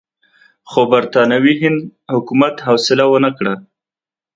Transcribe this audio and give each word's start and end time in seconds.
خو 0.69 0.81
برټانوي 0.91 1.53
هند 1.61 1.79
حکومت 2.13 2.55
حوصله 2.67 3.05
ونه 3.09 3.29
کړه. 3.37 3.53